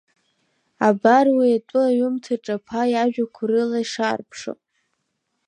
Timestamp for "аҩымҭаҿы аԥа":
1.87-2.81